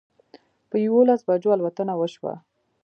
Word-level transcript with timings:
په 0.69 0.75
یوولسو 0.85 1.27
بجو 1.29 1.49
الوتنه 1.55 1.93
وشوه. 1.97 2.33